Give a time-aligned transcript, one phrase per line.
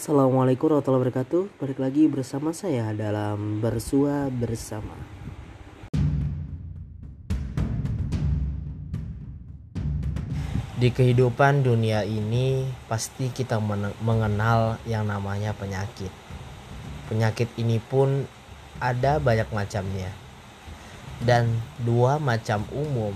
[0.00, 1.60] Assalamualaikum warahmatullahi wabarakatuh.
[1.60, 4.96] Balik lagi bersama saya dalam Bersua Bersama.
[10.80, 13.60] Di kehidupan dunia ini Pasti kita
[14.00, 16.08] mengenal yang namanya penyakit.
[17.12, 18.24] Penyakit ini pun
[18.80, 20.08] ada banyak macamnya.
[21.20, 23.12] Dan dua macam umum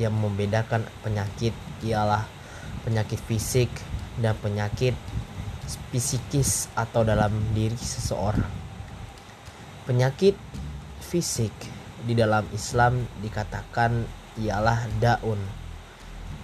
[0.00, 1.52] yang membedakan penyakit
[1.84, 2.24] ialah
[2.80, 3.68] penyakit fisik
[4.16, 4.96] dan penyakit
[5.92, 8.50] psikis atau dalam diri seseorang.
[9.84, 10.36] Penyakit
[11.00, 11.52] fisik
[12.04, 14.04] di dalam Islam dikatakan
[14.40, 15.38] ialah daun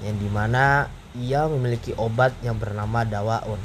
[0.00, 3.60] yang di mana ia memiliki obat yang bernama dawaun.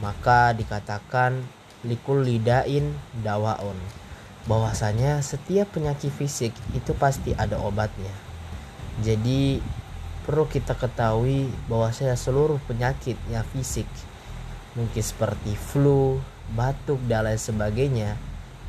[0.00, 1.44] Maka dikatakan
[1.84, 3.76] likul lidain dawaun.
[4.48, 8.12] Bahwasanya setiap penyakit fisik itu pasti ada obatnya.
[9.04, 9.60] Jadi
[10.24, 13.88] perlu kita ketahui bahwasanya seluruh penyakit yang fisik
[14.74, 16.18] mungkin seperti flu,
[16.54, 18.18] batuk dan lain sebagainya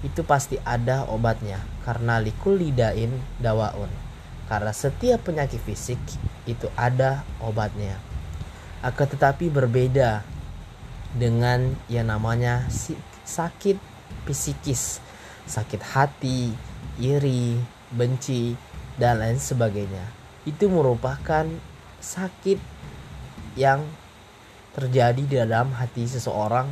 [0.02, 1.62] itu pasti ada obatnya.
[1.86, 3.90] Karena likul lidain dawaun.
[4.50, 6.00] Karena setiap penyakit fisik
[6.50, 7.98] itu ada obatnya.
[8.82, 10.26] Akan tetapi berbeda
[11.14, 12.66] dengan yang namanya
[13.26, 13.78] sakit
[14.26, 15.04] psikis
[15.52, 16.54] sakit hati
[17.02, 17.58] iri
[17.92, 18.56] benci
[18.96, 20.06] dan lain sebagainya.
[20.48, 21.46] Itu merupakan
[22.02, 22.60] sakit
[23.60, 23.84] yang
[24.72, 26.68] terjadi di dalam hati seseorang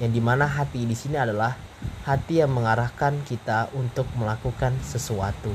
[0.00, 1.56] yang di mana hati di sini adalah
[2.04, 5.52] hati yang mengarahkan kita untuk melakukan sesuatu.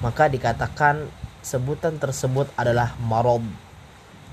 [0.00, 1.08] Maka dikatakan
[1.44, 3.44] sebutan tersebut adalah marob.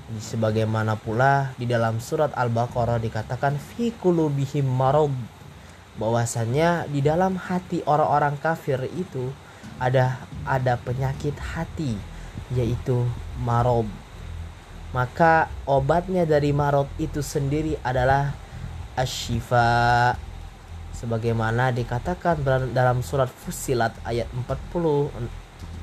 [0.06, 5.12] Sebagaimana pula di dalam surat Al-Baqarah dikatakan fi kulubihim marob.
[5.96, 9.32] Bahwasanya di dalam hati orang-orang kafir itu
[9.80, 11.96] ada ada penyakit hati
[12.52, 13.02] yaitu
[13.42, 13.88] marob
[14.96, 18.32] maka obatnya dari marot itu sendiri adalah
[18.96, 20.16] asyifa
[20.96, 22.40] sebagaimana dikatakan
[22.72, 25.12] dalam surat Fusilat ayat 40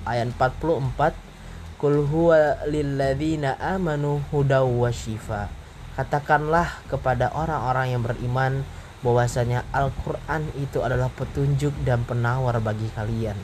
[0.09, 5.45] ayat 44 Kul huwa lilladzina amanu hudaw wa shifa
[5.93, 8.65] Katakanlah kepada orang-orang yang beriman
[9.05, 13.37] bahwasanya Al-Qur'an itu adalah petunjuk dan penawar bagi kalian.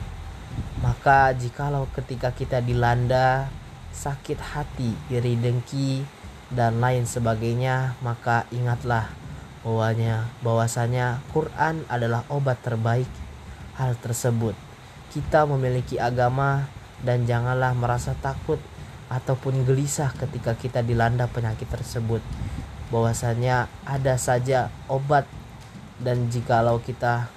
[0.82, 3.46] Maka jikalau ketika kita dilanda
[3.94, 6.02] sakit hati, iri dengki
[6.50, 9.10] dan lain sebagainya, maka ingatlah
[9.60, 13.08] bahwanya bahwasanya Quran adalah obat terbaik
[13.76, 14.56] hal tersebut.
[15.12, 16.70] Kita memiliki agama
[17.04, 18.60] dan janganlah merasa takut
[19.10, 22.22] ataupun gelisah ketika kita dilanda penyakit tersebut.
[22.90, 25.26] Bahwasanya ada saja obat
[26.00, 27.28] dan jikalau kita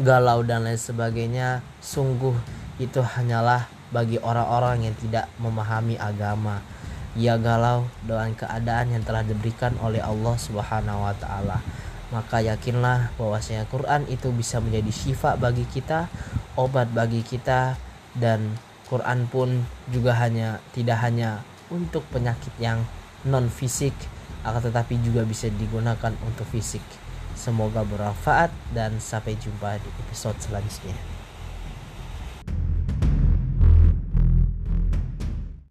[0.00, 2.36] galau dan lain sebagainya, sungguh
[2.80, 6.64] itu hanyalah bagi orang-orang yang tidak memahami agama.
[7.12, 11.60] Ia galau dengan keadaan yang telah diberikan oleh Allah Subhanahu wa taala.
[12.08, 16.08] Maka yakinlah bahwasanya Quran itu bisa menjadi syifa bagi kita,
[16.56, 17.76] obat bagi kita
[18.16, 18.56] dan
[18.88, 21.40] Quran pun juga hanya tidak hanya
[21.72, 22.84] untuk penyakit yang
[23.24, 23.96] non fisik
[24.42, 26.82] akan tetapi juga bisa digunakan untuk fisik.
[27.32, 31.21] Semoga bermanfaat dan sampai jumpa di episode selanjutnya.